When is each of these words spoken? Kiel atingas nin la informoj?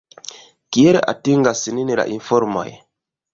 Kiel 0.77 0.97
atingas 1.13 1.61
nin 1.75 1.93
la 2.01 2.07
informoj? 2.15 2.67